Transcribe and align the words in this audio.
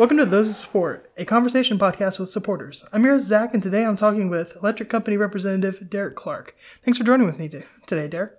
Welcome 0.00 0.16
to 0.16 0.24
Those 0.24 0.46
Who 0.46 0.52
Support, 0.54 1.12
a 1.18 1.26
conversation 1.26 1.78
podcast 1.78 2.18
with 2.18 2.30
supporters. 2.30 2.82
I'm 2.90 3.04
your 3.04 3.12
host, 3.12 3.26
Zach, 3.28 3.52
and 3.52 3.62
today 3.62 3.84
I'm 3.84 3.96
talking 3.96 4.30
with 4.30 4.56
Electric 4.56 4.88
Company 4.88 5.18
representative 5.18 5.90
Derek 5.90 6.16
Clark. 6.16 6.56
Thanks 6.82 6.96
for 6.96 7.04
joining 7.04 7.26
with 7.26 7.38
me 7.38 7.50
today, 7.84 8.08
Derek. 8.08 8.32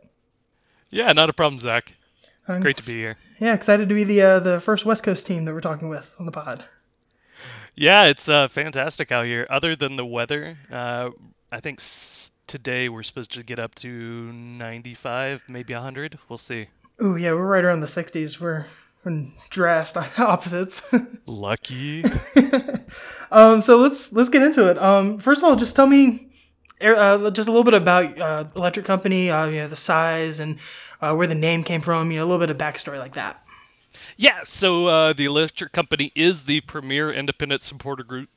Yeah, 0.90 1.12
not 1.12 1.30
a 1.30 1.34
problem, 1.34 1.60
Zach. 1.60 1.94
Great 2.48 2.78
to 2.78 2.86
be 2.88 2.94
here. 2.98 3.16
Yeah, 3.40 3.54
excited 3.54 3.90
to 3.90 3.94
be 3.94 4.04
the 4.04 4.24
uh, 4.24 4.40
the 4.40 4.60
first 4.60 4.86
West 4.86 5.04
Coast 5.04 5.28
team 5.28 5.46
that 5.46 5.54
we're 5.54 5.62
talking 5.62 5.88
with 5.88 6.16
on 6.18 6.26
the 6.26 6.32
pod. 6.32 6.66
Yeah, 7.76 8.06
it's 8.06 8.28
uh, 8.28 8.48
fantastic 8.48 9.12
out 9.12 9.28
here. 9.28 9.46
Other 9.48 9.76
than 9.76 9.98
the 9.98 10.06
weather, 10.06 10.58
uh, 10.72 11.12
I 11.52 11.60
think 11.60 11.80
s- 11.80 12.32
today 12.48 12.90
we're 12.90 13.04
supposed 13.04 13.34
to 13.34 13.44
get 13.44 13.60
up 13.60 13.76
to 13.76 13.88
95, 14.34 15.44
maybe 15.48 15.76
100. 15.76 16.18
We'll 16.28 16.40
see. 16.40 16.70
Oh 17.00 17.14
yeah, 17.16 17.34
we're 17.34 17.46
right 17.46 17.64
around 17.64 17.82
the 17.82 17.86
60s. 17.86 18.40
We're 18.40 18.66
and 19.04 19.32
drastic 19.50 20.20
opposites. 20.20 20.84
Lucky. 21.26 22.04
um, 23.32 23.62
so 23.62 23.78
let's 23.78 24.12
let's 24.14 24.30
get 24.30 24.42
into 24.42 24.70
it. 24.70 24.78
Um, 24.78 25.20
first 25.20 25.42
of 25.42 25.46
all, 25.46 25.56
just 25.56 25.76
tell 25.76 25.88
me 25.88 26.30
uh, 26.82 27.30
just 27.32 27.48
a 27.48 27.52
little 27.52 27.64
bit 27.64 27.74
about 27.74 28.20
uh, 28.20 28.46
Electric 28.56 28.86
Company, 28.86 29.30
uh, 29.30 29.46
you 29.46 29.58
know, 29.58 29.68
the 29.68 29.76
size 29.76 30.40
and 30.40 30.58
uh, 31.02 31.14
where 31.14 31.28
the 31.28 31.36
name 31.36 31.64
came 31.64 31.82
from. 31.82 32.12
You 32.12 32.18
know, 32.18 32.24
a 32.24 32.28
little 32.28 32.40
bit 32.40 32.50
of 32.50 32.58
backstory 32.58 33.00
like 33.00 33.14
that. 33.16 33.44
Yeah, 34.18 34.42
so 34.44 34.86
uh, 34.88 35.14
the 35.14 35.26
Electric 35.26 35.72
Company 35.72 36.12
is 36.16 36.44
the 36.44 36.62
premier 36.62 37.12
independent 37.12 37.62
supporter 37.62 38.04
group 38.04 38.30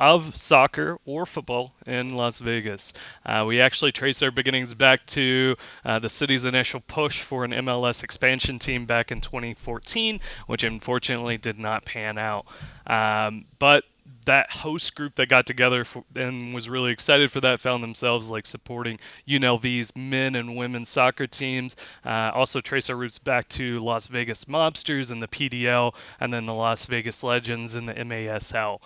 of 0.00 0.34
soccer 0.34 0.98
or 1.04 1.26
football 1.26 1.72
in 1.86 2.16
Las 2.16 2.38
Vegas. 2.38 2.94
Uh, 3.24 3.44
we 3.46 3.60
actually 3.60 3.92
trace 3.92 4.22
our 4.22 4.30
beginnings 4.30 4.72
back 4.72 5.04
to 5.06 5.54
uh, 5.84 5.98
the 5.98 6.08
city's 6.08 6.46
initial 6.46 6.80
push 6.80 7.20
for 7.20 7.44
an 7.44 7.52
MLS 7.52 8.02
expansion 8.02 8.58
team 8.58 8.86
back 8.86 9.12
in 9.12 9.20
2014, 9.20 10.20
which 10.46 10.64
unfortunately 10.64 11.36
did 11.36 11.58
not 11.58 11.84
pan 11.84 12.16
out. 12.16 12.46
Um, 12.86 13.44
but 13.58 13.84
that 14.24 14.50
host 14.50 14.94
group 14.94 15.14
that 15.16 15.28
got 15.28 15.46
together 15.46 15.84
for, 15.84 16.04
and 16.14 16.52
was 16.54 16.68
really 16.68 16.92
excited 16.92 17.30
for 17.30 17.40
that 17.40 17.60
found 17.60 17.82
themselves 17.82 18.30
like 18.30 18.46
supporting 18.46 18.98
UNLV's 19.28 19.94
men 19.96 20.34
and 20.34 20.56
women's 20.56 20.88
soccer 20.88 21.26
teams. 21.26 21.76
Uh, 22.04 22.30
also 22.34 22.60
trace 22.60 22.88
our 22.90 22.96
roots 22.96 23.18
back 23.18 23.48
to 23.48 23.78
Las 23.80 24.06
Vegas 24.06 24.46
Mobsters 24.46 25.10
and 25.10 25.22
the 25.22 25.28
PDL, 25.28 25.94
and 26.20 26.32
then 26.32 26.46
the 26.46 26.54
Las 26.54 26.86
Vegas 26.86 27.22
Legends 27.22 27.74
and 27.74 27.88
the 27.88 27.94
MASL. 27.94 28.80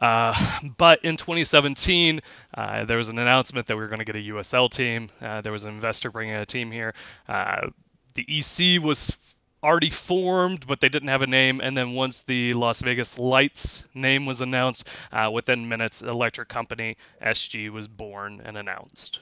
Uh, 0.00 0.60
but 0.76 1.04
in 1.04 1.16
2017, 1.16 2.20
uh, 2.54 2.84
there 2.84 2.96
was 2.96 3.08
an 3.08 3.18
announcement 3.18 3.66
that 3.66 3.76
we 3.76 3.82
were 3.82 3.88
going 3.88 3.98
to 3.98 4.04
get 4.04 4.16
a 4.16 4.30
USL 4.32 4.70
team. 4.70 5.10
Uh, 5.20 5.40
there 5.40 5.52
was 5.52 5.64
an 5.64 5.74
investor 5.74 6.10
bringing 6.10 6.34
a 6.34 6.46
team 6.46 6.70
here. 6.70 6.94
Uh, 7.28 7.68
the 8.14 8.26
EC 8.28 8.82
was 8.82 9.16
already 9.62 9.90
formed, 9.90 10.66
but 10.66 10.80
they 10.80 10.88
didn't 10.88 11.08
have 11.08 11.22
a 11.22 11.26
name. 11.26 11.60
And 11.60 11.76
then 11.76 11.92
once 11.92 12.20
the 12.20 12.54
Las 12.54 12.80
Vegas 12.80 13.18
Lights 13.18 13.84
name 13.94 14.26
was 14.26 14.40
announced, 14.40 14.88
uh, 15.12 15.30
within 15.32 15.68
minutes, 15.68 16.02
Electric 16.02 16.48
Company 16.48 16.96
SG 17.22 17.70
was 17.70 17.86
born 17.86 18.40
and 18.44 18.56
announced. 18.56 19.20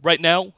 Uh, 0.00 0.06
right 0.08 0.20
now, 0.20 0.52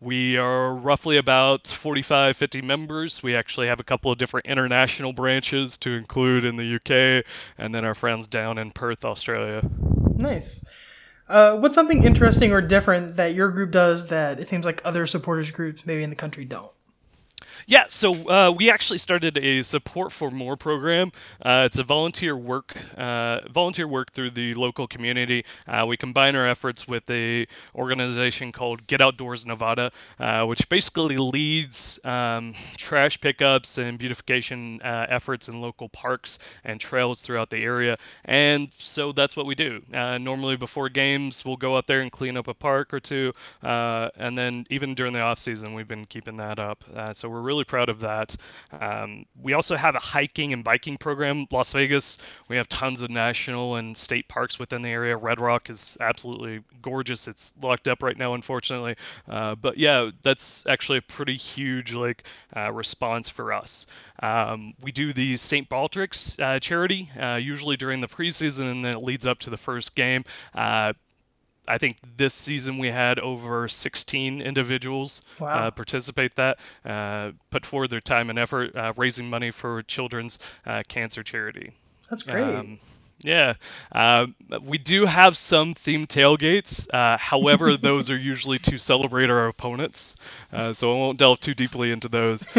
we 0.00 0.36
are 0.36 0.74
roughly 0.74 1.16
about 1.16 1.66
45, 1.66 2.36
50 2.36 2.62
members. 2.62 3.22
We 3.22 3.34
actually 3.34 3.66
have 3.66 3.80
a 3.80 3.84
couple 3.84 4.12
of 4.12 4.18
different 4.18 4.46
international 4.46 5.12
branches 5.12 5.76
to 5.78 5.90
include 5.90 6.44
in 6.44 6.56
the 6.56 6.76
UK, 6.76 7.24
and 7.58 7.74
then 7.74 7.84
our 7.84 7.94
friends 7.94 8.28
down 8.28 8.58
in 8.58 8.70
Perth, 8.70 9.04
Australia. 9.04 9.68
Nice. 10.16 10.64
Uh, 11.28 11.56
what's 11.56 11.74
something 11.74 12.04
interesting 12.04 12.52
or 12.52 12.60
different 12.60 13.16
that 13.16 13.34
your 13.34 13.50
group 13.50 13.70
does 13.70 14.06
that 14.06 14.40
it 14.40 14.48
seems 14.48 14.64
like 14.64 14.80
other 14.84 15.04
supporters 15.06 15.50
groups 15.50 15.84
maybe 15.84 16.02
in 16.02 16.10
the 16.10 16.16
country 16.16 16.44
don't? 16.44 16.70
Yeah, 17.68 17.84
so 17.88 18.14
uh, 18.30 18.50
we 18.50 18.70
actually 18.70 18.96
started 18.96 19.36
a 19.36 19.62
support 19.62 20.10
for 20.10 20.30
more 20.30 20.56
program. 20.56 21.12
Uh, 21.44 21.64
it's 21.66 21.76
a 21.76 21.82
volunteer 21.84 22.34
work, 22.34 22.74
uh, 22.96 23.40
volunteer 23.50 23.86
work 23.86 24.10
through 24.10 24.30
the 24.30 24.54
local 24.54 24.86
community. 24.86 25.44
Uh, 25.66 25.84
we 25.86 25.98
combine 25.98 26.34
our 26.34 26.48
efforts 26.48 26.88
with 26.88 27.02
a 27.10 27.46
organization 27.74 28.52
called 28.52 28.86
Get 28.86 29.02
Outdoors 29.02 29.44
Nevada, 29.44 29.92
uh, 30.18 30.46
which 30.46 30.66
basically 30.70 31.18
leads 31.18 32.00
um, 32.06 32.54
trash 32.78 33.20
pickups 33.20 33.76
and 33.76 33.98
beautification 33.98 34.80
uh, 34.80 35.04
efforts 35.10 35.48
in 35.48 35.60
local 35.60 35.90
parks 35.90 36.38
and 36.64 36.80
trails 36.80 37.20
throughout 37.20 37.50
the 37.50 37.62
area. 37.62 37.98
And 38.24 38.70
so 38.78 39.12
that's 39.12 39.36
what 39.36 39.44
we 39.44 39.54
do. 39.54 39.82
normally 39.92 40.56
before 40.56 40.88
games, 40.88 41.44
we'll 41.44 41.58
go 41.58 41.76
out 41.76 41.86
there 41.86 42.00
and 42.00 42.10
clean 42.10 42.38
up 42.38 42.48
a 42.48 42.54
park 42.54 42.94
or 42.94 43.00
two, 43.00 43.34
and 43.60 44.38
then 44.38 44.64
even 44.70 44.94
during 44.94 45.12
the 45.12 45.20
off 45.20 45.38
season, 45.38 45.74
we've 45.74 45.86
been 45.86 46.06
keeping 46.06 46.38
that 46.38 46.58
up. 46.58 46.82
so 47.12 47.28
we're 47.28 47.42
really 47.42 47.57
really 47.58 47.64
proud 47.64 47.88
of 47.88 48.00
that. 48.00 48.36
Um, 48.72 49.26
we 49.42 49.52
also 49.52 49.74
have 49.74 49.96
a 49.96 49.98
hiking 49.98 50.52
and 50.52 50.62
biking 50.62 50.96
program. 50.96 51.46
Las 51.50 51.72
Vegas, 51.72 52.18
we 52.48 52.56
have 52.56 52.68
tons 52.68 53.00
of 53.00 53.10
national 53.10 53.76
and 53.76 53.96
state 53.96 54.28
parks 54.28 54.60
within 54.60 54.82
the 54.82 54.90
area. 54.90 55.16
Red 55.16 55.40
Rock 55.40 55.70
is 55.70 55.96
absolutely 56.00 56.62
gorgeous. 56.82 57.26
It's 57.26 57.52
locked 57.60 57.88
up 57.88 58.00
right 58.00 58.16
now, 58.16 58.34
unfortunately. 58.34 58.94
Uh, 59.28 59.56
but 59.56 59.76
yeah, 59.76 60.10
that's 60.22 60.64
actually 60.68 60.98
a 60.98 61.02
pretty 61.02 61.36
huge 61.36 61.92
like 61.92 62.22
uh, 62.56 62.72
response 62.72 63.28
for 63.28 63.52
us. 63.52 63.86
Um, 64.22 64.74
we 64.80 64.92
do 64.92 65.12
the 65.12 65.36
St. 65.36 65.68
Baldrick's 65.68 66.38
uh, 66.38 66.60
charity 66.60 67.10
uh, 67.20 67.36
usually 67.36 67.76
during 67.76 68.00
the 68.00 68.08
preseason, 68.08 68.70
and 68.70 68.84
then 68.84 68.94
it 68.94 69.02
leads 69.02 69.26
up 69.26 69.40
to 69.40 69.50
the 69.50 69.56
first 69.56 69.96
game. 69.96 70.24
Uh, 71.68 71.72
I 71.72 71.78
think 71.78 71.98
this 72.16 72.34
season 72.34 72.78
we 72.78 72.88
had 72.88 73.18
over 73.18 73.68
16 73.68 74.40
individuals 74.40 75.22
uh, 75.40 75.44
wow. 75.44 75.54
uh, 75.66 75.70
participate 75.70 76.36
that 76.36 76.58
uh, 76.84 77.32
put 77.50 77.66
forward 77.66 77.90
their 77.90 78.00
time 78.00 78.30
and 78.30 78.38
effort 78.38 78.74
uh, 78.74 78.92
raising 78.96 79.28
money 79.28 79.50
for 79.50 79.82
children's 79.82 80.38
uh, 80.66 80.82
cancer 80.88 81.22
charity. 81.22 81.72
That's 82.10 82.22
great. 82.22 82.42
Um, 82.42 82.78
yeah, 83.20 83.54
uh, 83.90 84.26
we 84.62 84.78
do 84.78 85.04
have 85.04 85.36
some 85.36 85.74
themed 85.74 86.06
tailgates. 86.06 86.88
however, 87.18 87.76
those 87.76 88.10
are 88.10 88.16
usually 88.16 88.60
to 88.60 88.78
celebrate 88.78 89.28
our 89.28 89.48
opponents, 89.48 90.14
so 90.72 90.92
I 90.92 90.94
won't 90.96 91.18
delve 91.18 91.40
too 91.40 91.54
deeply 91.54 91.90
into 91.90 92.08
those. 92.08 92.46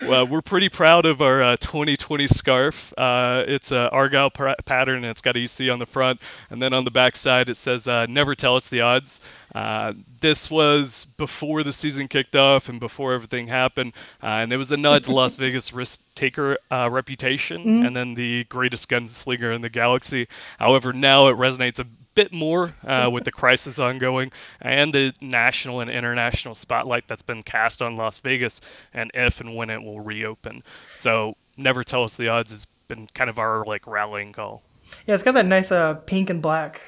Well, 0.00 0.26
we're 0.26 0.42
pretty 0.42 0.68
proud 0.68 1.06
of 1.06 1.20
our 1.20 1.42
uh, 1.42 1.56
2020 1.58 2.26
scarf. 2.26 2.94
Uh, 2.96 3.44
it's 3.46 3.70
a 3.70 3.90
Argyle 3.90 4.30
pr- 4.30 4.50
pattern, 4.64 4.96
and 4.96 5.06
it's 5.06 5.20
got 5.20 5.36
EC 5.36 5.70
on 5.70 5.78
the 5.78 5.86
front, 5.86 6.20
and 6.50 6.62
then 6.62 6.72
on 6.72 6.84
the 6.84 6.90
back 6.90 7.14
side 7.16 7.48
it 7.48 7.56
says 7.56 7.86
uh, 7.86 8.06
"Never 8.06 8.34
tell 8.34 8.56
us 8.56 8.68
the 8.68 8.80
odds." 8.80 9.20
Uh, 9.54 9.92
this 10.20 10.50
was 10.50 11.04
before 11.18 11.62
the 11.62 11.72
season 11.72 12.08
kicked 12.08 12.36
off 12.36 12.70
and 12.70 12.80
before 12.80 13.12
everything 13.12 13.46
happened, 13.46 13.92
uh, 14.22 14.26
and 14.26 14.52
it 14.52 14.56
was 14.56 14.72
a 14.72 14.76
nod 14.76 15.04
to 15.04 15.12
Las 15.12 15.36
Vegas 15.36 15.72
risk 15.74 16.00
taker 16.14 16.56
uh, 16.70 16.88
reputation, 16.90 17.62
mm-hmm. 17.62 17.86
and 17.86 17.94
then 17.94 18.14
the 18.14 18.44
greatest 18.44 18.88
gunslinger 18.88 19.54
in 19.54 19.60
the 19.60 19.70
galaxy. 19.70 20.26
However, 20.58 20.92
now 20.92 21.28
it 21.28 21.36
resonates 21.36 21.78
a 21.78 21.86
bit 22.14 22.32
more 22.32 22.70
uh, 22.86 23.08
with 23.12 23.24
the 23.24 23.32
crisis 23.32 23.78
ongoing 23.78 24.30
and 24.60 24.92
the 24.92 25.12
national 25.20 25.80
and 25.80 25.90
international 25.90 26.54
spotlight 26.54 27.08
that's 27.08 27.22
been 27.22 27.42
cast 27.42 27.82
on 27.82 27.96
Las 27.96 28.18
Vegas 28.18 28.60
and 28.94 29.10
if 29.14 29.40
and 29.40 29.54
when 29.54 29.70
it 29.70 29.82
will 29.82 30.00
reopen. 30.00 30.62
So 30.94 31.36
never 31.56 31.84
tell 31.84 32.04
us 32.04 32.16
the 32.16 32.28
odds 32.28 32.50
has 32.50 32.66
been 32.88 33.08
kind 33.14 33.30
of 33.30 33.38
our 33.38 33.64
like 33.64 33.86
rallying 33.86 34.32
call. 34.32 34.62
Yeah, 35.06 35.14
it's 35.14 35.22
got 35.22 35.32
that 35.32 35.46
nice 35.46 35.72
uh, 35.72 35.94
pink 35.94 36.30
and 36.30 36.42
black 36.42 36.80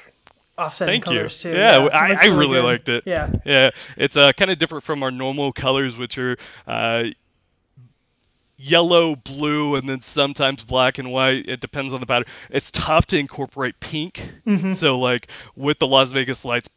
offsetting 0.57 0.93
Thank 0.93 1.05
colors 1.05 1.43
you. 1.43 1.51
too. 1.51 1.57
Yeah, 1.57 1.83
yeah 1.83 1.87
I, 1.87 2.17
I, 2.21 2.25
really, 2.27 2.61
liked 2.61 2.89
it. 2.89 3.03
Yeah, 3.05 3.31
yeah, 3.45 3.71
it's 3.97 4.17
uh, 4.17 4.31
kind 4.33 4.51
of 4.51 4.57
different 4.57 4.83
from 4.83 5.03
our 5.03 5.11
normal 5.11 5.51
colors, 5.53 5.97
which 5.97 6.17
are 6.17 6.37
uh, 6.67 7.05
yellow, 8.57 9.15
blue, 9.15 9.75
and 9.75 9.87
then 9.87 10.01
sometimes 10.01 10.63
black 10.63 10.97
and 10.97 11.11
white. 11.11 11.47
It 11.47 11.59
depends 11.59 11.93
on 11.93 11.99
the 11.99 12.05
pattern. 12.05 12.27
It's 12.49 12.71
tough 12.71 13.07
to 13.07 13.17
incorporate 13.17 13.79
pink. 13.79 14.33
Mm-hmm. 14.45 14.71
So 14.71 14.99
like 14.99 15.27
with 15.55 15.79
the 15.79 15.87
Las 15.87 16.11
Vegas 16.11 16.45
lights 16.45 16.69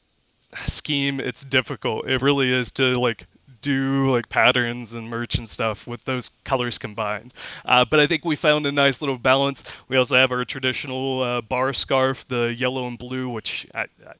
scheme, 0.66 1.20
it's 1.20 1.42
difficult. 1.42 2.08
It 2.08 2.22
really 2.22 2.52
is 2.52 2.72
to 2.72 2.98
like 2.98 3.26
do 3.60 4.10
like 4.10 4.28
patterns 4.28 4.94
and 4.94 5.10
merch 5.10 5.36
and 5.36 5.48
stuff 5.48 5.86
with 5.86 6.04
those 6.04 6.30
colors 6.44 6.78
combined. 6.78 7.34
Uh, 7.64 7.84
but 7.84 8.00
I 8.00 8.06
think 8.06 8.24
we 8.24 8.36
found 8.36 8.66
a 8.66 8.72
nice 8.72 9.02
little 9.02 9.18
balance. 9.18 9.64
We 9.88 9.96
also 9.96 10.16
have 10.16 10.32
our 10.32 10.44
traditional 10.44 11.22
uh, 11.22 11.40
bar 11.40 11.72
scarf, 11.72 12.26
the 12.28 12.54
yellow 12.56 12.86
and 12.86 12.98
blue, 12.98 13.28
which 13.28 13.66
I, 13.74 13.86
I, 14.06 14.12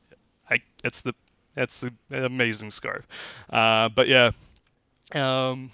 I 0.51 0.63
it's 0.85 1.01
the 1.01 1.15
it's 1.57 1.81
the 1.81 1.93
amazing 2.25 2.71
scarf. 2.71 3.07
Uh, 3.51 3.89
but 3.89 4.09
yeah. 4.09 4.31
Um, 5.13 5.71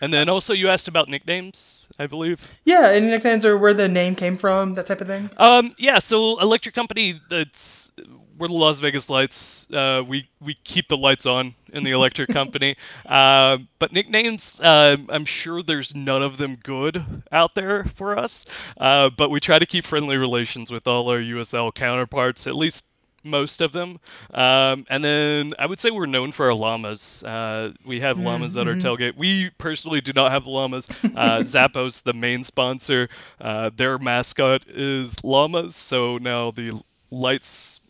and 0.00 0.12
then 0.12 0.28
also 0.28 0.52
you 0.52 0.68
asked 0.68 0.88
about 0.88 1.08
nicknames, 1.08 1.88
I 1.98 2.06
believe. 2.06 2.38
Yeah, 2.64 2.88
any 2.88 3.08
nicknames 3.08 3.44
or 3.44 3.58
where 3.58 3.74
the 3.74 3.88
name 3.88 4.14
came 4.14 4.36
from, 4.36 4.74
that 4.74 4.86
type 4.86 5.00
of 5.00 5.06
thing. 5.06 5.30
Um, 5.36 5.74
yeah. 5.78 5.98
So 5.98 6.40
Electric 6.40 6.74
Company, 6.74 7.20
that's 7.28 7.92
we're 8.38 8.48
the 8.48 8.54
Las 8.54 8.80
Vegas 8.80 9.10
Lights. 9.10 9.70
Uh, 9.70 10.02
we 10.06 10.28
we 10.40 10.54
keep 10.64 10.88
the 10.88 10.96
lights 10.96 11.26
on 11.26 11.54
in 11.72 11.84
the 11.84 11.90
Electric 11.90 12.28
Company. 12.32 12.76
Uh, 13.06 13.58
but 13.78 13.92
nicknames, 13.92 14.58
uh, 14.60 14.96
I'm 15.10 15.26
sure 15.26 15.62
there's 15.62 15.94
none 15.94 16.22
of 16.22 16.38
them 16.38 16.56
good 16.62 17.04
out 17.30 17.54
there 17.54 17.84
for 17.84 18.18
us. 18.18 18.46
Uh, 18.78 19.10
but 19.10 19.30
we 19.30 19.40
try 19.40 19.58
to 19.58 19.66
keep 19.66 19.84
friendly 19.84 20.16
relations 20.16 20.70
with 20.70 20.86
all 20.86 21.10
our 21.10 21.18
USL 21.20 21.72
counterparts, 21.74 22.46
at 22.46 22.56
least 22.56 22.84
most 23.22 23.60
of 23.60 23.72
them. 23.72 23.98
Um, 24.32 24.86
and 24.88 25.04
then 25.04 25.54
I 25.58 25.66
would 25.66 25.80
say 25.80 25.90
we're 25.90 26.06
known 26.06 26.32
for 26.32 26.46
our 26.46 26.54
llamas. 26.54 27.22
Uh, 27.22 27.72
we 27.84 28.00
have 28.00 28.18
llamas 28.18 28.56
at 28.56 28.66
our 28.68 28.74
Mm-hmm. 28.74 28.76
tailgate. 28.76 29.16
We 29.16 29.50
personally 29.58 30.00
do 30.00 30.12
not 30.12 30.30
have 30.32 30.46
llamas. 30.46 30.88
Uh, 31.14 31.38
Zappos, 31.42 32.02
the 32.02 32.12
main 32.14 32.44
sponsor, 32.44 33.08
uh, 33.40 33.70
their 33.74 33.98
mascot 33.98 34.64
is 34.68 35.22
llamas. 35.24 35.74
So 35.76 36.18
now 36.18 36.50
the 36.50 36.80
lights 37.10 37.80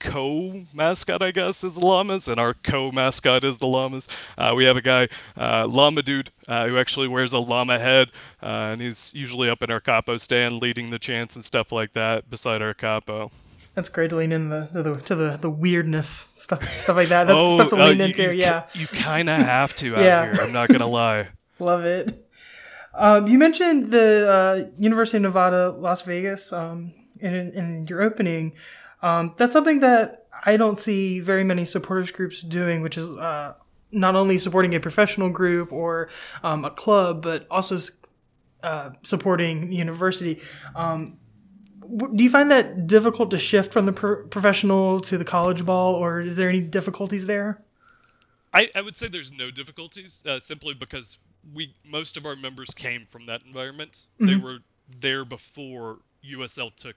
co 0.00 0.64
mascot, 0.72 1.22
I 1.22 1.30
guess, 1.30 1.62
is 1.64 1.74
the 1.74 1.80
llamas, 1.84 2.28
and 2.28 2.38
our 2.40 2.54
co 2.54 2.90
mascot 2.90 3.44
is 3.44 3.58
the 3.58 3.66
llamas. 3.66 4.08
Uh, 4.36 4.52
we 4.56 4.64
have 4.64 4.76
a 4.76 4.82
guy, 4.82 5.08
uh, 5.36 5.66
Llama 5.66 6.02
Dude, 6.02 6.30
uh, 6.48 6.66
who 6.68 6.76
actually 6.78 7.08
wears 7.08 7.32
a 7.32 7.38
llama 7.38 7.78
head, 7.78 8.10
uh, 8.42 8.46
and 8.72 8.80
he's 8.80 9.12
usually 9.14 9.48
up 9.50 9.62
in 9.62 9.70
our 9.70 9.80
capo 9.80 10.16
stand 10.18 10.60
leading 10.60 10.90
the 10.90 10.98
chants 10.98 11.36
and 11.36 11.44
stuff 11.44 11.72
like 11.72 11.92
that 11.94 12.28
beside 12.30 12.62
our 12.62 12.74
capo. 12.74 13.30
That's 13.78 13.90
great 13.90 14.10
to 14.10 14.16
lean 14.16 14.32
in 14.32 14.48
the 14.48 14.66
to 14.72 14.82
the 14.82 14.96
to 15.02 15.14
the, 15.14 15.36
the 15.40 15.48
weirdness 15.48 16.08
stuff 16.08 16.68
stuff 16.80 16.96
like 16.96 17.10
that. 17.10 17.28
That's 17.28 17.38
oh, 17.38 17.54
stuff 17.54 17.68
to 17.68 17.76
uh, 17.76 17.86
lean 17.90 17.98
you- 17.98 18.04
into. 18.06 18.22
you, 18.24 18.30
yeah, 18.32 18.66
You 18.72 18.88
kind 18.88 19.28
of 19.30 19.36
have 19.36 19.76
to 19.76 19.94
out 19.94 20.02
Yeah. 20.04 20.32
here. 20.34 20.42
I'm 20.42 20.52
not 20.52 20.68
gonna 20.68 20.88
lie. 20.88 21.28
love 21.60 21.84
it. 21.84 22.28
Um, 22.92 23.28
you 23.28 23.38
mentioned 23.38 23.92
the 23.92 24.28
uh, 24.28 24.70
University 24.80 25.18
of 25.18 25.22
Nevada, 25.22 25.70
Las 25.70 26.02
Vegas, 26.02 26.52
um, 26.52 26.92
in 27.20 27.32
in 27.32 27.86
your 27.88 28.02
opening. 28.02 28.54
Um, 29.00 29.34
that's 29.36 29.52
something 29.52 29.78
that 29.78 30.26
I 30.44 30.56
don't 30.56 30.76
see 30.76 31.20
very 31.20 31.44
many 31.44 31.64
supporters 31.64 32.10
groups 32.10 32.40
doing, 32.42 32.82
which 32.82 32.98
is 32.98 33.08
uh, 33.08 33.54
not 33.92 34.16
only 34.16 34.38
supporting 34.38 34.74
a 34.74 34.80
professional 34.80 35.30
group 35.30 35.70
or 35.72 36.08
um, 36.42 36.64
a 36.64 36.70
club, 36.70 37.22
but 37.22 37.46
also 37.48 37.78
uh, 38.64 38.90
supporting 39.04 39.70
the 39.70 39.76
university. 39.76 40.40
Um, 40.74 41.18
do 41.96 42.22
you 42.24 42.30
find 42.30 42.50
that 42.50 42.86
difficult 42.86 43.30
to 43.30 43.38
shift 43.38 43.72
from 43.72 43.86
the 43.86 43.92
pro- 43.92 44.24
professional 44.26 45.00
to 45.00 45.18
the 45.18 45.24
college 45.24 45.64
ball, 45.64 45.94
or 45.94 46.20
is 46.20 46.36
there 46.36 46.48
any 46.48 46.60
difficulties 46.60 47.26
there? 47.26 47.60
I, 48.52 48.70
I 48.74 48.80
would 48.80 48.96
say 48.96 49.08
there's 49.08 49.32
no 49.32 49.50
difficulties, 49.50 50.24
uh, 50.26 50.40
simply 50.40 50.74
because 50.74 51.18
we 51.54 51.74
most 51.84 52.16
of 52.16 52.26
our 52.26 52.36
members 52.36 52.70
came 52.70 53.06
from 53.08 53.26
that 53.26 53.42
environment. 53.46 54.06
They 54.18 54.36
were 54.36 54.58
there 55.00 55.24
before 55.24 55.98
USL 56.24 56.74
took 56.74 56.96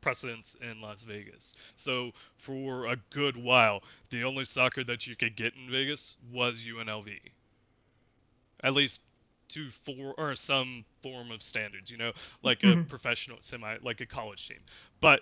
precedence 0.00 0.56
in 0.62 0.80
Las 0.80 1.02
Vegas. 1.02 1.54
So 1.74 2.12
for 2.36 2.86
a 2.86 2.96
good 3.10 3.36
while, 3.36 3.82
the 4.10 4.24
only 4.24 4.44
soccer 4.44 4.84
that 4.84 5.06
you 5.06 5.16
could 5.16 5.34
get 5.34 5.54
in 5.54 5.70
Vegas 5.70 6.16
was 6.32 6.64
UNLV. 6.64 7.18
At 8.62 8.74
least 8.74 9.02
to 9.48 9.70
for 9.70 10.14
or 10.18 10.36
some 10.36 10.84
form 11.02 11.30
of 11.30 11.42
standards, 11.42 11.90
you 11.90 11.96
know, 11.96 12.12
like 12.42 12.64
a 12.64 12.76
professional 12.88 13.38
semi 13.40 13.76
like 13.82 14.00
a 14.00 14.06
college 14.06 14.48
team. 14.48 14.58
But 15.00 15.20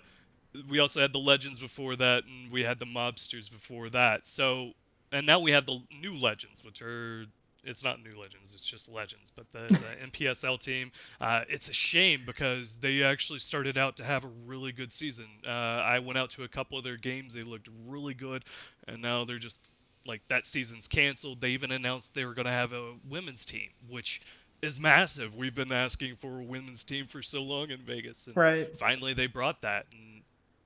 we 0.69 0.79
also 0.79 1.01
had 1.01 1.13
the 1.13 1.19
legends 1.19 1.59
before 1.59 1.95
that 1.95 2.23
and 2.25 2.51
we 2.51 2.63
had 2.63 2.79
the 2.79 2.85
mobsters 2.85 3.51
before 3.51 3.89
that. 3.89 4.25
So 4.25 4.71
and 5.11 5.25
now 5.25 5.39
we 5.39 5.51
have 5.51 5.65
the 5.65 5.79
new 6.01 6.15
legends, 6.15 6.63
which 6.63 6.81
are 6.81 7.25
it's 7.65 7.83
not 7.83 8.01
new 8.03 8.19
legends, 8.19 8.53
it's 8.53 8.63
just 8.63 8.91
legends. 8.91 9.31
But 9.35 9.51
the 9.51 9.65
uh, 9.65 10.05
NPSL 10.05 10.59
team, 10.59 10.91
uh, 11.19 11.41
it's 11.49 11.69
a 11.69 11.73
shame 11.73 12.21
because 12.25 12.77
they 12.77 13.03
actually 13.03 13.39
started 13.39 13.77
out 13.77 13.97
to 13.97 14.03
have 14.03 14.23
a 14.23 14.29
really 14.45 14.71
good 14.71 14.93
season. 14.93 15.25
Uh, 15.45 15.51
I 15.51 15.99
went 15.99 16.17
out 16.17 16.29
to 16.31 16.43
a 16.43 16.47
couple 16.47 16.77
of 16.77 16.83
their 16.83 16.97
games; 16.97 17.33
they 17.33 17.41
looked 17.41 17.69
really 17.87 18.13
good, 18.13 18.45
and 18.87 19.01
now 19.01 19.25
they're 19.25 19.39
just 19.39 19.67
like 20.05 20.21
that 20.27 20.45
season's 20.45 20.87
canceled. 20.87 21.41
They 21.41 21.49
even 21.49 21.71
announced 21.71 22.13
they 22.13 22.25
were 22.25 22.33
going 22.33 22.45
to 22.45 22.51
have 22.51 22.73
a 22.73 22.93
women's 23.09 23.45
team, 23.45 23.69
which 23.89 24.21
is 24.61 24.79
massive. 24.79 25.35
We've 25.35 25.55
been 25.55 25.71
asking 25.71 26.15
for 26.17 26.39
a 26.39 26.43
women's 26.43 26.83
team 26.83 27.05
for 27.07 27.21
so 27.21 27.41
long 27.41 27.69
in 27.71 27.79
Vegas, 27.79 28.27
and 28.27 28.35
Right. 28.35 28.75
finally 28.77 29.13
they 29.13 29.27
brought 29.27 29.61
that, 29.61 29.85
and 29.91 30.21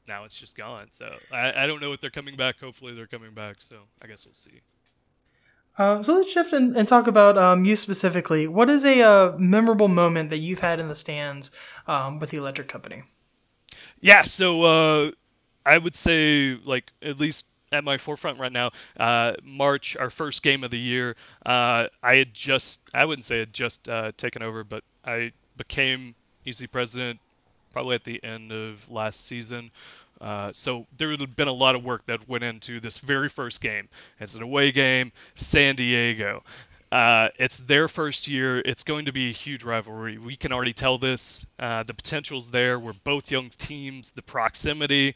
now 0.07 0.23
it's 0.25 0.35
just 0.37 0.57
gone. 0.57 0.87
So 0.91 1.09
I, 1.31 1.63
I 1.63 1.67
don't 1.67 1.81
know 1.81 1.93
if 1.93 2.01
they're 2.01 2.09
coming 2.09 2.35
back. 2.35 2.59
Hopefully 2.59 2.93
they're 2.93 3.07
coming 3.07 3.33
back. 3.33 3.57
So 3.59 3.77
I 4.01 4.07
guess 4.07 4.25
we'll 4.25 4.33
see. 4.33 4.61
Uh, 5.77 6.03
so 6.03 6.13
let's 6.13 6.31
shift 6.31 6.51
and, 6.51 6.75
and 6.75 6.87
talk 6.87 7.07
about 7.07 7.37
um, 7.37 7.63
you 7.63 7.75
specifically. 7.75 8.47
What 8.47 8.69
is 8.69 8.83
a 8.83 9.01
uh, 9.01 9.35
memorable 9.37 9.87
moment 9.87 10.29
that 10.29 10.39
you've 10.39 10.59
had 10.59 10.79
in 10.79 10.89
the 10.89 10.95
stands 10.95 11.51
um, 11.87 12.19
with 12.19 12.31
the 12.31 12.37
electric 12.37 12.67
company? 12.67 13.03
Yeah, 14.01 14.23
so 14.23 14.63
uh, 14.63 15.11
I 15.65 15.77
would 15.77 15.95
say 15.95 16.57
like 16.65 16.91
at 17.01 17.19
least 17.19 17.45
at 17.71 17.83
my 17.83 17.97
forefront 17.97 18.39
right 18.39 18.51
now, 18.51 18.71
uh, 18.99 19.33
March, 19.43 19.95
our 19.97 20.09
first 20.09 20.43
game 20.43 20.63
of 20.63 20.71
the 20.71 20.79
year. 20.79 21.15
Uh, 21.45 21.87
I 22.01 22.15
had 22.15 22.33
just 22.33 22.81
I 22.93 23.05
wouldn't 23.05 23.25
say 23.25 23.39
had 23.39 23.53
just 23.53 23.87
uh, 23.89 24.11
taken 24.17 24.43
over, 24.43 24.63
but 24.63 24.83
I 25.05 25.31
became 25.57 26.15
EC 26.45 26.71
president 26.71 27.19
probably 27.71 27.95
at 27.95 28.03
the 28.03 28.23
end 28.23 28.51
of 28.51 28.89
last 28.89 29.25
season. 29.25 29.71
Uh, 30.19 30.51
so 30.53 30.85
there 30.97 31.11
had 31.11 31.35
been 31.35 31.47
a 31.47 31.53
lot 31.53 31.75
of 31.75 31.83
work 31.83 32.05
that 32.07 32.27
went 32.27 32.43
into 32.43 32.79
this 32.79 32.97
very 32.97 33.29
first 33.29 33.61
game. 33.61 33.87
It's 34.19 34.35
an 34.35 34.43
away 34.43 34.71
game, 34.71 35.11
San 35.35 35.75
Diego. 35.75 36.43
Uh, 36.91 37.29
it's 37.37 37.57
their 37.57 37.87
first 37.87 38.27
year. 38.27 38.59
It's 38.59 38.83
going 38.83 39.05
to 39.05 39.11
be 39.11 39.29
a 39.29 39.33
huge 39.33 39.63
rivalry. 39.63 40.17
We 40.17 40.35
can 40.35 40.51
already 40.51 40.73
tell 40.73 40.97
this. 40.97 41.45
Uh, 41.59 41.83
the 41.83 41.93
potential's 41.93 42.49
there. 42.49 42.79
We're 42.79 42.93
both 43.03 43.29
young 43.29 43.49
teams. 43.49 44.11
The 44.11 44.23
proximity, 44.23 45.15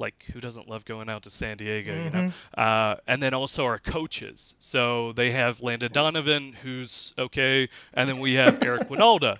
like 0.00 0.24
who 0.32 0.40
doesn't 0.40 0.68
love 0.68 0.84
going 0.84 1.08
out 1.08 1.22
to 1.24 1.30
San 1.30 1.56
Diego, 1.58 1.94
you 1.94 2.10
know? 2.10 2.24
Uh, 2.56 2.96
and 3.06 3.22
then 3.22 3.34
also 3.34 3.64
our 3.66 3.78
coaches. 3.78 4.54
So 4.58 5.12
they 5.12 5.30
have 5.32 5.60
Landon 5.62 5.92
Donovan, 5.92 6.52
who's 6.52 7.12
okay, 7.18 7.68
and 7.94 8.08
then 8.08 8.18
we 8.18 8.34
have 8.34 8.62
Eric 8.62 8.82
Wynalda. 8.88 9.38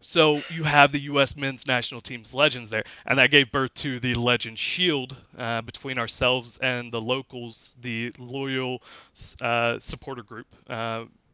So 0.00 0.42
you 0.50 0.64
have 0.64 0.92
the 0.92 1.00
U.S. 1.02 1.36
men's 1.36 1.66
national 1.66 2.00
team's 2.00 2.34
legends 2.34 2.70
there, 2.70 2.84
and 3.06 3.18
that 3.18 3.30
gave 3.30 3.52
birth 3.52 3.72
to 3.74 4.00
the 4.00 4.14
Legend 4.14 4.58
Shield 4.58 5.16
uh, 5.38 5.62
between 5.62 5.98
ourselves 5.98 6.58
and 6.58 6.92
the 6.92 7.00
locals, 7.00 7.76
the 7.80 8.12
loyal 8.18 8.82
uh, 9.40 9.78
supporter 9.78 10.22
group. 10.22 10.46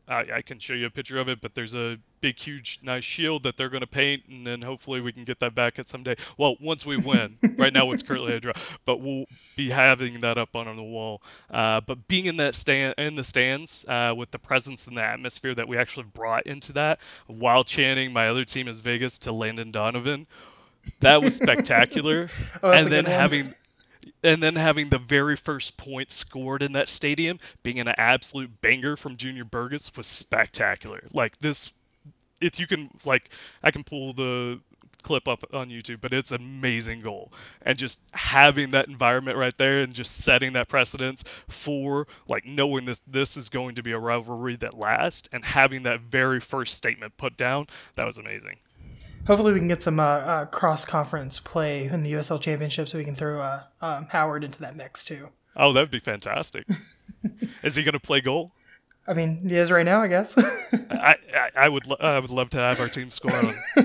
I, 0.09 0.25
I 0.37 0.43
can 0.43 0.59
show 0.59 0.75
you 0.75 0.87
a 0.87 0.91
picture 0.91 1.19
of 1.19 1.29
it, 1.29 1.41
but 1.41 1.55
there's 1.55 1.75
a 1.75 1.99
big, 2.21 2.39
huge, 2.39 2.81
nice 2.83 3.05
shield 3.05 3.43
that 3.43 3.57
they're 3.57 3.69
going 3.69 3.83
to 3.83 3.87
paint, 3.87 4.25
and 4.29 4.47
then 4.47 4.63
hopefully 4.63 5.01
we 5.01 5.13
can 5.13 5.25
get 5.25 5.41
that 5.41 5.55
back 5.55 5.79
at 5.79 5.89
some 5.89 6.03
day. 6.03 6.17
Well, 6.39 6.57
once 6.61 6.87
we 6.87 6.97
win. 6.97 7.39
right 7.57 7.73
now 7.73 7.91
it's 7.93 8.03
currently 8.03 8.35
a 8.35 8.41
draw, 8.41 8.53
but 8.85 9.01
we'll 9.01 9.27
be 9.57 9.71
having 9.71 10.21
that 10.21 10.39
up 10.39 10.55
on, 10.55 10.69
on 10.69 10.77
the 10.77 10.83
wall. 10.83 11.23
Uh, 11.51 11.81
but 11.81 12.07
being 12.09 12.27
in 12.27 12.37
that 12.37 12.55
stand, 12.55 12.95
in 12.99 13.17
the 13.17 13.25
stands, 13.25 13.85
uh, 13.89 14.15
with 14.17 14.31
the 14.31 14.39
presence 14.39 14.87
and 14.87 14.97
the 14.97 15.03
atmosphere 15.03 15.55
that 15.55 15.67
we 15.67 15.77
actually 15.77 16.07
brought 16.15 16.47
into 16.47 16.73
that, 16.75 17.01
while 17.27 17.65
chanting 17.65 18.13
"My 18.13 18.29
other 18.29 18.45
team 18.45 18.69
is 18.69 18.81
Vegas" 18.81 19.19
to 19.21 19.33
Landon 19.33 19.71
Donovan, 19.71 20.27
that 21.01 21.23
was 21.23 21.35
spectacular. 21.35 22.29
Oh, 22.63 22.71
and 22.71 22.91
then 22.91 23.05
having 23.05 23.55
and 24.23 24.43
then 24.43 24.57
having 24.57 24.89
the 24.89 24.99
very 24.99 25.37
first 25.37 25.77
point 25.77 26.11
scored 26.11 26.63
in 26.63 26.73
that 26.73 26.89
stadium 26.89 27.39
being 27.63 27.81
an 27.81 27.89
absolute 27.89 28.61
banger 28.61 28.97
from 28.97 29.17
Junior 29.17 29.45
Burgess 29.45 29.95
was 29.97 30.07
spectacular. 30.07 31.03
Like 31.13 31.39
this 31.39 31.73
if 32.41 32.61
you 32.61 32.67
can 32.67 32.91
like 33.05 33.31
I 33.63 33.71
can 33.71 33.85
pull 33.85 34.13
the 34.13 34.61
clip 35.03 35.29
up 35.29 35.45
on 35.55 35.71
YouTube, 35.71 36.01
but 36.01 36.13
it's 36.13 36.33
an 36.33 36.41
amazing 36.41 36.99
goal. 36.99 37.33
And 37.63 37.79
just 37.79 38.01
having 38.13 38.73
that 38.73 38.89
environment 38.89 39.39
right 39.39 39.57
there 39.57 39.79
and 39.79 39.95
just 39.95 40.25
setting 40.25 40.55
that 40.55 40.69
precedence 40.69 41.23
for 41.49 42.09
like 42.29 42.45
knowing 42.45 42.85
this 42.85 43.01
this 43.07 43.37
is 43.37 43.49
going 43.49 43.77
to 43.77 43.83
be 43.83 43.93
a 43.93 43.99
rivalry 43.99 44.57
that 44.57 44.75
lasts 44.75 45.29
and 45.33 45.45
having 45.45 45.85
that 45.85 46.01
very 46.01 46.41
first 46.41 46.75
statement 46.75 47.17
put 47.17 47.37
down, 47.37 47.69
that 47.95 48.05
was 48.05 48.19
amazing. 48.19 48.57
Hopefully, 49.27 49.53
we 49.53 49.59
can 49.59 49.69
get 49.69 49.83
some 49.83 49.99
uh, 49.99 50.03
uh, 50.05 50.45
cross 50.47 50.85
conference 50.85 51.41
play 51.41 51.87
in 51.87 52.03
the 52.05 52.13
USL 52.13 52.41
Championship 52.41 52.89
so 52.89 52.97
we 52.97 53.05
can 53.05 53.15
throw 53.17 53.41
uh, 53.41 53.63
um, 53.83 54.07
Howard 54.11 54.45
into 54.45 54.61
that 54.61 54.77
mix 54.77 55.03
too. 55.05 55.29
Oh, 55.57 55.73
that'd 55.73 55.91
be 55.91 55.99
fantastic. 55.99 56.65
is 57.63 57.75
he 57.75 57.83
going 57.83 57.95
to 57.95 58.01
play 58.01 58.21
goal? 58.21 58.53
I 59.09 59.15
mean, 59.15 59.49
he 59.49 59.57
is 59.57 59.71
right 59.73 59.85
now, 59.85 60.01
I 60.03 60.09
guess. 60.09 60.37
I, 60.73 61.17
I, 61.35 61.51
I 61.57 61.69
would 61.69 61.87
lo- 61.87 61.97
I 61.99 62.19
would 62.21 62.31
love 62.31 62.51
to 62.51 62.59
have 62.59 62.81
our 62.81 62.89
team 62.89 63.11
score 63.11 63.35
on. 63.35 63.57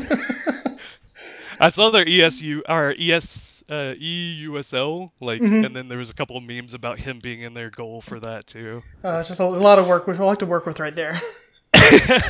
I 1.60 1.70
saw 1.70 1.92
their 1.92 2.06
ESU 2.06 2.62
or 2.68 2.96
ES 2.98 3.64
uh, 3.70 3.94
EUSL 4.02 5.12
like, 5.20 5.42
and 5.42 5.76
then 5.76 5.88
there 5.88 6.00
was 6.00 6.10
a 6.10 6.14
couple 6.16 6.36
of 6.38 6.44
memes 6.44 6.74
about 6.74 7.00
him 7.00 7.20
being 7.22 7.42
in 7.42 7.54
their 7.54 7.70
goal 7.70 8.02
for 8.02 8.20
that 8.20 8.48
too. 8.48 8.82
uh, 9.04 9.18
it's 9.20 9.28
just 9.28 9.40
a 9.40 9.46
lot 9.46 9.78
of 9.78 9.88
work, 9.88 10.08
which 10.08 10.18
we'll 10.18 10.30
have 10.30 10.40
to 10.40 10.48
work 10.48 10.66
with 10.66 10.80
right 10.80 10.96
there. 10.96 11.22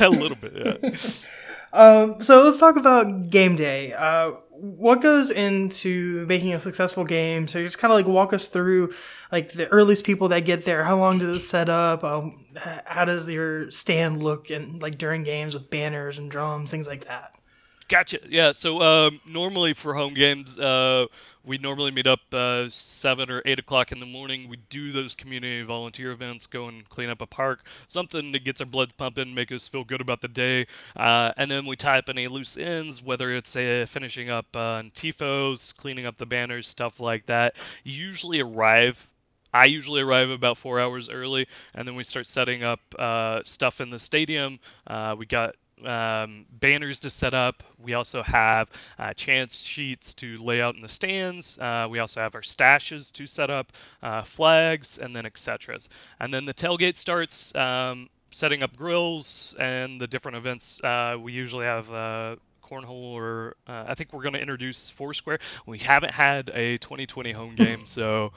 a 0.00 0.08
little 0.10 0.36
bit, 0.36 0.52
yeah. 0.54 0.90
Um, 1.72 2.20
so 2.20 2.42
let's 2.44 2.58
talk 2.58 2.76
about 2.76 3.28
game 3.28 3.56
day. 3.56 3.92
Uh, 3.92 4.32
what 4.50 5.00
goes 5.00 5.30
into 5.30 6.24
making 6.26 6.52
a 6.52 6.60
successful 6.60 7.04
game? 7.04 7.48
So 7.48 7.62
just 7.62 7.78
kind 7.78 7.92
of 7.92 7.96
like 7.96 8.06
walk 8.06 8.32
us 8.32 8.48
through 8.48 8.92
like 9.32 9.52
the 9.52 9.68
earliest 9.68 10.04
people 10.04 10.28
that 10.28 10.40
get 10.40 10.64
there. 10.64 10.84
How 10.84 10.98
long 10.98 11.18
does 11.18 11.36
it 11.36 11.40
set 11.40 11.68
up? 11.68 12.04
Um, 12.04 12.46
how 12.84 13.04
does 13.04 13.28
your 13.28 13.70
stand 13.70 14.22
look 14.22 14.50
and 14.50 14.80
like 14.80 14.98
during 14.98 15.24
games 15.24 15.54
with 15.54 15.70
banners 15.70 16.18
and 16.18 16.30
drums, 16.30 16.70
things 16.70 16.86
like 16.86 17.06
that? 17.06 17.34
Gotcha. 17.92 18.20
Yeah. 18.26 18.52
So 18.52 18.80
um, 18.80 19.20
normally 19.26 19.74
for 19.74 19.92
home 19.92 20.14
games, 20.14 20.58
uh, 20.58 21.08
we 21.44 21.58
normally 21.58 21.90
meet 21.90 22.06
up 22.06 22.20
uh, 22.32 22.70
seven 22.70 23.30
or 23.30 23.42
eight 23.44 23.58
o'clock 23.58 23.92
in 23.92 24.00
the 24.00 24.06
morning. 24.06 24.48
We 24.48 24.56
do 24.70 24.92
those 24.92 25.14
community 25.14 25.62
volunteer 25.62 26.10
events, 26.10 26.46
go 26.46 26.68
and 26.68 26.88
clean 26.88 27.10
up 27.10 27.20
a 27.20 27.26
park, 27.26 27.66
something 27.88 28.32
that 28.32 28.44
gets 28.44 28.62
our 28.62 28.66
blood 28.66 28.96
pumping, 28.96 29.34
make 29.34 29.52
us 29.52 29.68
feel 29.68 29.84
good 29.84 30.00
about 30.00 30.22
the 30.22 30.28
day, 30.28 30.68
uh, 30.96 31.32
and 31.36 31.50
then 31.50 31.66
we 31.66 31.76
tie 31.76 31.98
up 31.98 32.08
any 32.08 32.28
loose 32.28 32.56
ends, 32.56 33.02
whether 33.02 33.30
it's 33.30 33.54
uh, 33.56 33.84
finishing 33.86 34.30
up 34.30 34.56
on 34.56 34.90
tifos, 34.92 35.76
cleaning 35.76 36.06
up 36.06 36.16
the 36.16 36.24
banners, 36.24 36.66
stuff 36.66 36.98
like 36.98 37.26
that. 37.26 37.56
Usually 37.84 38.40
arrive 38.40 39.06
I 39.54 39.66
usually 39.66 40.00
arrive 40.00 40.30
about 40.30 40.56
four 40.56 40.80
hours 40.80 41.10
early, 41.10 41.46
and 41.74 41.86
then 41.86 41.94
we 41.94 42.04
start 42.04 42.26
setting 42.26 42.64
up 42.64 42.80
uh, 42.98 43.42
stuff 43.44 43.82
in 43.82 43.90
the 43.90 43.98
stadium. 43.98 44.58
Uh, 44.86 45.14
we 45.18 45.26
got 45.26 45.56
um, 45.86 46.46
banners 46.50 47.00
to 47.00 47.10
set 47.10 47.34
up. 47.34 47.62
We 47.78 47.94
also 47.94 48.22
have 48.22 48.70
uh, 48.98 49.14
chance 49.14 49.62
sheets 49.62 50.14
to 50.14 50.36
lay 50.36 50.60
out 50.60 50.74
in 50.74 50.80
the 50.80 50.88
stands. 50.88 51.58
Uh, 51.58 51.86
we 51.90 51.98
also 51.98 52.20
have 52.20 52.34
our 52.34 52.42
stashes 52.42 53.12
to 53.12 53.26
set 53.26 53.50
up, 53.50 53.72
uh, 54.02 54.22
flags, 54.22 54.98
and 54.98 55.14
then 55.14 55.26
etc. 55.26 55.78
And 56.20 56.32
then 56.32 56.44
the 56.44 56.54
tailgate 56.54 56.96
starts. 56.96 57.54
Um, 57.54 58.08
setting 58.34 58.62
up 58.62 58.74
grills 58.76 59.54
and 59.58 60.00
the 60.00 60.06
different 60.06 60.38
events. 60.38 60.82
Uh, 60.82 61.18
we 61.20 61.32
usually 61.32 61.66
have 61.66 61.92
uh, 61.92 62.36
cornhole 62.62 63.12
or 63.12 63.56
uh, 63.66 63.84
I 63.86 63.94
think 63.94 64.12
we're 64.12 64.22
going 64.22 64.34
to 64.34 64.40
introduce 64.40 64.90
Foursquare. 64.90 65.38
We 65.66 65.78
haven't 65.78 66.12
had 66.12 66.50
a 66.54 66.78
2020 66.78 67.32
home 67.32 67.54
game, 67.54 67.80
so 67.86 68.32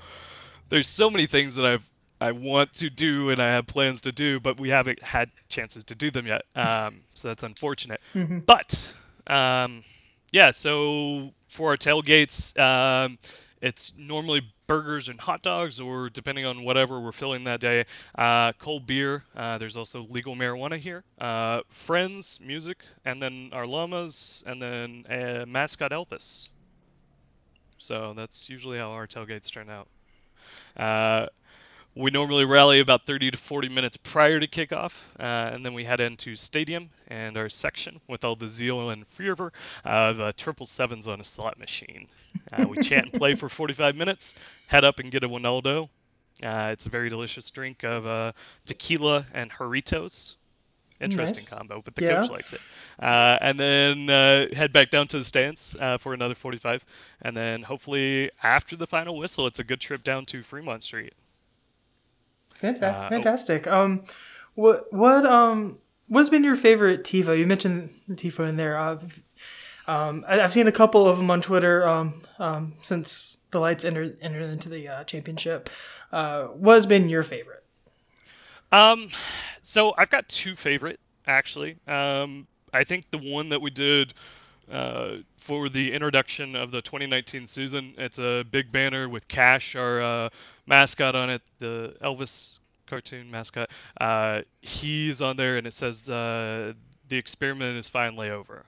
there's 0.69 0.87
so 0.87 1.09
many 1.09 1.25
things 1.27 1.55
that 1.55 1.65
I've 1.65 1.89
I 2.21 2.31
want 2.31 2.73
to 2.73 2.89
do 2.89 3.29
and 3.29 3.41
I 3.41 3.47
have 3.47 3.67
plans 3.67 4.01
to 4.01 4.11
do, 4.11 4.39
but 4.39 4.59
we 4.59 4.69
haven't 4.69 5.01
had 5.03 5.29
chances 5.49 5.83
to 5.85 5.95
do 5.95 6.11
them 6.11 6.27
yet. 6.27 6.43
Um, 6.55 7.01
so 7.13 7.27
that's 7.27 7.43
unfortunate. 7.43 8.01
Mm-hmm. 8.13 8.39
But 8.39 8.93
um, 9.27 9.83
yeah, 10.31 10.51
so 10.51 11.33
for 11.47 11.71
our 11.71 11.77
tailgates, 11.77 12.57
um, 12.59 13.17
it's 13.61 13.93
normally 13.97 14.41
burgers 14.67 15.09
and 15.09 15.19
hot 15.19 15.41
dogs, 15.41 15.79
or 15.79 16.09
depending 16.09 16.45
on 16.45 16.63
whatever 16.63 16.99
we're 16.99 17.11
filling 17.11 17.43
that 17.45 17.59
day, 17.59 17.85
uh, 18.17 18.51
cold 18.53 18.87
beer. 18.87 19.23
Uh, 19.35 19.57
there's 19.57 19.77
also 19.77 20.05
legal 20.09 20.35
marijuana 20.35 20.77
here. 20.77 21.03
Uh, 21.19 21.61
friends, 21.69 22.39
music, 22.41 22.83
and 23.05 23.21
then 23.21 23.49
our 23.53 23.67
llamas, 23.67 24.43
and 24.45 24.61
then 24.61 25.05
a 25.09 25.45
mascot 25.45 25.91
Elvis. 25.91 26.49
So 27.77 28.13
that's 28.15 28.49
usually 28.49 28.77
how 28.77 28.91
our 28.91 29.07
tailgates 29.07 29.51
turn 29.51 29.69
out. 29.69 29.87
Uh, 31.95 32.01
we 32.01 32.11
normally 32.11 32.45
rally 32.45 32.79
about 32.79 33.05
30 33.05 33.31
to 33.31 33.37
40 33.37 33.69
minutes 33.69 33.97
prior 33.97 34.39
to 34.39 34.47
kickoff, 34.47 34.93
uh, 35.19 35.51
and 35.53 35.65
then 35.65 35.73
we 35.73 35.83
head 35.83 35.99
into 35.99 36.35
stadium 36.35 36.89
and 37.07 37.37
our 37.37 37.49
section 37.49 37.99
with 38.07 38.23
all 38.23 38.35
the 38.35 38.47
zeal 38.47 38.89
and 38.89 39.07
fervor 39.07 39.51
of 39.83 40.19
uh, 40.19 40.31
triple 40.35 40.65
sevens 40.65 41.07
on 41.07 41.19
a 41.21 41.23
slot 41.23 41.57
machine. 41.57 42.07
Uh, 42.51 42.65
we 42.67 42.77
chant 42.77 43.05
and 43.11 43.13
play 43.13 43.33
for 43.35 43.49
45 43.49 43.95
minutes, 43.95 44.35
head 44.67 44.83
up 44.83 44.99
and 44.99 45.11
get 45.11 45.23
a 45.23 45.29
Winaldo. 45.29 45.89
Uh, 46.43 46.69
it's 46.71 46.85
a 46.85 46.89
very 46.89 47.09
delicious 47.09 47.49
drink 47.49 47.83
of 47.83 48.05
uh, 48.05 48.31
tequila 48.65 49.25
and 49.33 49.49
Jarritos. 49.51 50.35
Interesting 51.01 51.43
nice. 51.43 51.49
combo, 51.49 51.81
but 51.83 51.93
the 51.95 52.03
yeah. 52.03 52.21
coach 52.21 52.31
likes 52.31 52.53
it. 52.53 52.61
Uh, 52.99 53.37
and 53.41 53.59
then 53.59 54.07
head 54.53 54.71
back 54.71 54.89
down 54.89 55.07
to 55.07 55.17
the 55.17 55.25
stands 55.25 55.75
for 55.99 56.13
another 56.13 56.35
45, 56.35 56.85
and 57.21 57.35
then 57.35 57.63
hopefully 57.63 58.31
after 58.41 58.77
the 58.77 58.87
final 58.87 59.17
whistle, 59.17 59.45
it's 59.45 59.59
a 59.59 59.63
good 59.63 59.81
trip 59.81 60.03
down 60.03 60.25
to 60.27 60.41
Fremont 60.41 60.83
Street. 60.83 61.13
Fantastic. 62.59 62.83
Uh, 62.83 63.09
Fantastic. 63.09 63.67
Um, 63.67 64.03
what 64.55 64.91
what 64.91 65.25
um 65.25 65.79
what's 66.07 66.29
been 66.29 66.43
your 66.43 66.55
favorite 66.55 67.03
tifo? 67.03 67.37
You 67.37 67.45
mentioned 67.45 67.89
the 68.07 68.15
tifo 68.15 68.47
in 68.47 68.55
there. 68.55 68.77
Uh, 68.77 68.99
um, 69.87 70.25
I, 70.27 70.37
have 70.37 70.53
seen 70.53 70.67
a 70.67 70.71
couple 70.71 71.07
of 71.07 71.17
them 71.17 71.29
on 71.29 71.41
Twitter. 71.41 71.87
Um, 71.87 72.13
um, 72.39 72.73
since 72.83 73.37
the 73.51 73.59
lights 73.59 73.85
entered 73.85 74.17
entered 74.21 74.49
into 74.49 74.69
the 74.69 74.87
uh, 74.87 75.03
championship, 75.03 75.69
uh, 76.11 76.45
what 76.45 76.75
has 76.75 76.85
been 76.85 77.09
your 77.09 77.23
favorite? 77.23 77.63
Um, 78.71 79.09
so 79.61 79.93
I've 79.97 80.09
got 80.09 80.27
two 80.27 80.55
favorite 80.55 80.99
actually. 81.27 81.77
Um, 81.87 82.47
I 82.73 82.83
think 82.83 83.09
the 83.11 83.17
one 83.17 83.49
that 83.49 83.61
we 83.61 83.69
did 83.69 84.13
uh, 84.71 85.17
for 85.37 85.69
the 85.69 85.93
introduction 85.93 86.55
of 86.55 86.71
the 86.71 86.81
2019 86.81 87.47
season. 87.47 87.93
It's 87.97 88.17
a 88.19 88.43
big 88.49 88.71
banner 88.71 89.07
with 89.07 89.27
Cash, 89.27 89.75
our 89.75 90.01
uh, 90.01 90.29
mascot, 90.65 91.15
on 91.15 91.29
it, 91.29 91.41
the 91.59 91.95
Elvis 92.01 92.59
cartoon 92.87 93.29
mascot. 93.29 93.69
Uh, 93.99 94.41
he's 94.61 95.21
on 95.21 95.37
there, 95.37 95.57
and 95.57 95.67
it 95.67 95.73
says 95.73 96.09
uh, 96.09 96.73
the 97.09 97.17
experiment 97.17 97.77
is 97.77 97.89
finally 97.89 98.29
over. 98.29 98.65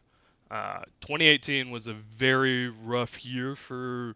Uh, 0.50 0.82
2018 1.01 1.72
was 1.72 1.88
a 1.88 1.94
very 1.94 2.70
rough 2.70 3.25
year 3.25 3.56
for 3.56 4.16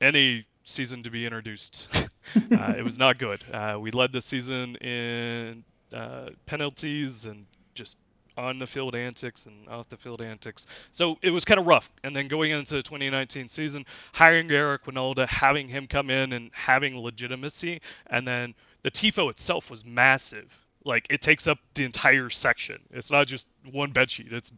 any 0.00 0.46
season 0.64 1.02
to 1.02 1.10
be 1.10 1.24
introduced. 1.24 1.88
Uh, 2.52 2.74
it 2.76 2.84
was 2.84 2.98
not 2.98 3.16
good. 3.16 3.40
we 3.80 3.90
led 3.90 4.12
the 4.12 4.20
season 4.20 4.76
in 4.76 5.64
penalties 6.44 7.24
and 7.24 7.46
just 7.74 7.96
on 8.38 8.58
the 8.60 8.66
field 8.66 8.94
antics 8.94 9.46
and 9.46 9.68
off 9.68 9.88
the 9.88 9.96
field 9.96 10.22
antics. 10.22 10.66
So 10.92 11.18
it 11.22 11.30
was 11.30 11.44
kind 11.44 11.58
of 11.58 11.66
rough. 11.66 11.90
And 12.04 12.14
then 12.14 12.28
going 12.28 12.52
into 12.52 12.74
the 12.74 12.82
2019 12.82 13.48
season, 13.48 13.84
hiring 14.12 14.50
Eric 14.50 14.84
Wynalda, 14.84 15.26
having 15.26 15.68
him 15.68 15.88
come 15.88 16.08
in 16.08 16.32
and 16.32 16.50
having 16.54 16.96
legitimacy, 16.96 17.80
and 18.06 18.26
then 18.26 18.54
the 18.82 18.90
tifo 18.90 19.28
itself 19.28 19.70
was 19.70 19.84
massive. 19.84 20.56
Like 20.84 21.08
it 21.10 21.20
takes 21.20 21.48
up 21.48 21.58
the 21.74 21.84
entire 21.84 22.30
section. 22.30 22.80
It's 22.92 23.10
not 23.10 23.26
just 23.26 23.48
one 23.70 23.90
bed 23.90 24.10
sheet. 24.10 24.32
It's 24.32 24.52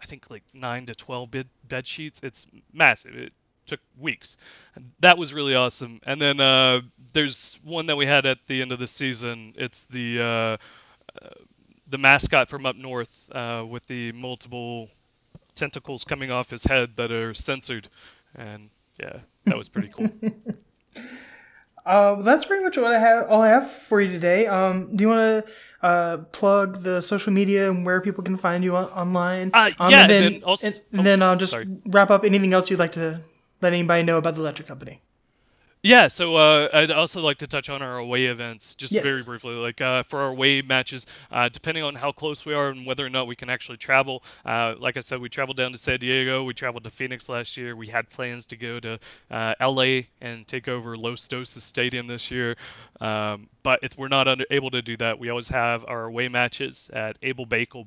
I 0.00 0.04
think 0.06 0.30
like 0.30 0.42
nine 0.52 0.84
to 0.86 0.94
12 0.94 1.30
bed 1.30 1.48
bed 1.66 1.86
sheets. 1.86 2.20
It's 2.22 2.46
massive. 2.72 3.16
It 3.16 3.32
took 3.64 3.80
weeks. 3.98 4.36
That 5.00 5.16
was 5.16 5.32
really 5.32 5.54
awesome. 5.54 6.00
And 6.04 6.20
then 6.20 6.38
uh, 6.38 6.82
there's 7.14 7.58
one 7.64 7.86
that 7.86 7.96
we 7.96 8.04
had 8.04 8.26
at 8.26 8.38
the 8.46 8.60
end 8.60 8.72
of 8.72 8.78
the 8.78 8.86
season. 8.86 9.54
It's 9.56 9.84
the 9.84 10.20
uh, 10.20 10.24
uh, 11.22 11.30
the 11.88 11.98
mascot 11.98 12.48
from 12.48 12.66
up 12.66 12.76
north 12.76 13.30
uh, 13.32 13.64
with 13.68 13.86
the 13.86 14.12
multiple 14.12 14.88
tentacles 15.54 16.04
coming 16.04 16.30
off 16.30 16.50
his 16.50 16.64
head 16.64 16.96
that 16.96 17.12
are 17.12 17.34
censored, 17.34 17.88
and 18.34 18.70
yeah, 18.98 19.18
that 19.44 19.56
was 19.56 19.68
pretty 19.68 19.88
cool. 19.88 20.08
uh, 21.86 22.22
that's 22.22 22.44
pretty 22.44 22.64
much 22.64 22.76
what 22.76 22.94
I 22.94 22.98
have. 22.98 23.28
All 23.28 23.42
I 23.42 23.48
have 23.48 23.70
for 23.70 24.00
you 24.00 24.10
today. 24.10 24.46
Um, 24.46 24.96
do 24.96 25.02
you 25.02 25.08
want 25.08 25.46
to 25.46 25.86
uh, 25.86 26.16
plug 26.32 26.82
the 26.82 27.00
social 27.00 27.32
media 27.32 27.70
and 27.70 27.84
where 27.84 28.00
people 28.00 28.24
can 28.24 28.36
find 28.36 28.64
you 28.64 28.76
on- 28.76 28.90
online? 28.90 29.50
Uh, 29.52 29.70
um, 29.78 29.90
yeah, 29.90 30.02
and 30.02 30.10
then, 30.10 30.24
and 30.24 30.34
then, 30.34 30.42
also, 30.44 30.66
and, 30.68 30.82
and 30.92 31.00
oh, 31.00 31.04
then 31.04 31.22
I'll 31.22 31.36
just 31.36 31.52
sorry. 31.52 31.66
wrap 31.86 32.10
up. 32.10 32.24
Anything 32.24 32.52
else 32.54 32.70
you'd 32.70 32.78
like 32.78 32.92
to 32.92 33.20
let 33.60 33.72
anybody 33.72 34.02
know 34.02 34.18
about 34.18 34.34
the 34.34 34.40
electric 34.40 34.68
company? 34.68 35.00
Yeah, 35.84 36.08
so 36.08 36.36
uh, 36.36 36.70
I'd 36.72 36.90
also 36.90 37.20
like 37.20 37.36
to 37.38 37.46
touch 37.46 37.68
on 37.68 37.82
our 37.82 37.98
away 37.98 38.24
events 38.24 38.74
just 38.74 38.90
yes. 38.90 39.04
very 39.04 39.22
briefly. 39.22 39.52
Like 39.52 39.82
uh, 39.82 40.02
for 40.04 40.22
our 40.22 40.28
away 40.28 40.62
matches, 40.62 41.04
uh, 41.30 41.50
depending 41.50 41.84
on 41.84 41.94
how 41.94 42.10
close 42.10 42.46
we 42.46 42.54
are 42.54 42.70
and 42.70 42.86
whether 42.86 43.04
or 43.04 43.10
not 43.10 43.26
we 43.26 43.36
can 43.36 43.50
actually 43.50 43.76
travel. 43.76 44.22
Uh, 44.46 44.76
like 44.78 44.96
I 44.96 45.00
said, 45.00 45.20
we 45.20 45.28
traveled 45.28 45.58
down 45.58 45.72
to 45.72 45.78
San 45.78 46.00
Diego. 46.00 46.42
We 46.42 46.54
traveled 46.54 46.84
to 46.84 46.90
Phoenix 46.90 47.28
last 47.28 47.58
year. 47.58 47.76
We 47.76 47.86
had 47.86 48.08
plans 48.08 48.46
to 48.46 48.56
go 48.56 48.80
to 48.80 48.98
uh, 49.30 49.54
LA 49.60 50.04
and 50.22 50.48
take 50.48 50.68
over 50.68 50.96
Los 50.96 51.28
Doses 51.28 51.62
Stadium 51.62 52.06
this 52.06 52.30
year. 52.30 52.56
Um, 53.02 53.50
but 53.62 53.80
if 53.82 53.98
we're 53.98 54.08
not 54.08 54.26
under, 54.26 54.46
able 54.50 54.70
to 54.70 54.80
do 54.80 54.96
that, 54.96 55.18
we 55.18 55.28
always 55.28 55.48
have 55.48 55.84
our 55.86 56.06
away 56.06 56.28
matches 56.28 56.88
at 56.94 57.18
Abel 57.20 57.44
Baker. 57.44 57.82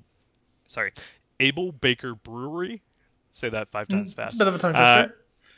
Sorry, 0.67 0.91
Able 1.39 1.71
Baker 1.71 2.13
Brewery. 2.13 2.83
Say 3.31 3.49
that 3.49 3.69
five 3.69 3.87
times 3.87 4.13
fast. 4.13 4.33
It's 4.33 4.39
a 4.39 4.45
bit 4.45 4.47
of 4.49 4.55
a 4.55 4.59
tongue 4.59 4.73
twister 4.73 5.15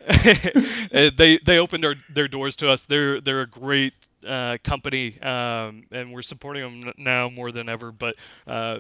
they 0.92 1.40
they 1.44 1.58
opened 1.60 1.84
their, 1.84 1.96
their 2.14 2.28
doors 2.28 2.56
to 2.58 2.70
us. 2.70 2.86
They're 2.86 3.22
they're 3.22 3.42
a 3.42 3.48
great 3.48 3.94
uh, 4.26 4.58
company, 4.64 5.20
um, 5.22 5.84
and 5.92 6.14
we're 6.14 6.22
supporting 6.22 6.84
them 6.84 6.94
now 6.98 7.30
more 7.30 7.52
than 7.52 7.70
ever. 7.70 7.92
But 7.92 8.16
uh, 8.48 8.80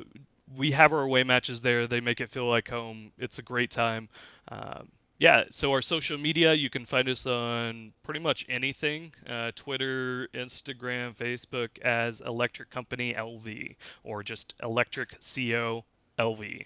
we 0.55 0.71
have 0.71 0.93
our 0.93 1.01
away 1.01 1.23
matches 1.23 1.61
there. 1.61 1.88
They 1.88 2.01
make 2.01 2.21
it 2.21 2.29
feel 2.29 2.47
like 2.47 2.69
home. 2.69 3.11
It's 3.17 3.39
a 3.39 3.43
great 3.43 3.71
time. 3.71 4.09
Um, 4.47 4.89
yeah, 5.19 5.43
so 5.51 5.73
our 5.73 5.81
social 5.81 6.17
media, 6.17 6.53
you 6.53 6.69
can 6.69 6.85
find 6.85 7.07
us 7.09 7.25
on 7.25 7.91
pretty 8.03 8.21
much 8.21 8.45
anything 8.47 9.11
uh, 9.27 9.51
Twitter, 9.53 10.29
Instagram, 10.33 11.13
Facebook 11.13 11.77
as 11.81 12.21
Electric 12.21 12.69
Company 12.69 13.13
LV 13.13 13.75
or 14.03 14.23
just 14.23 14.53
Electric 14.63 15.09
CO 15.19 15.83
LV. 16.17 16.65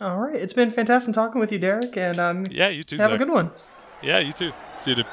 All 0.00 0.18
right. 0.18 0.36
It's 0.36 0.52
been 0.52 0.70
fantastic 0.70 1.14
talking 1.14 1.40
with 1.40 1.50
you, 1.50 1.58
Derek. 1.58 1.96
And 1.96 2.18
um, 2.18 2.44
yeah, 2.50 2.68
you 2.68 2.84
too. 2.84 2.96
Have 2.98 3.10
Zach. 3.10 3.20
a 3.20 3.24
good 3.24 3.32
one. 3.32 3.50
Yeah, 4.02 4.18
you 4.18 4.32
too. 4.32 4.52
See 4.80 4.90
you, 4.90 4.96
dude. 4.96 5.06